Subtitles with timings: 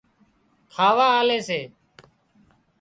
[0.73, 1.61] کاواآوي سي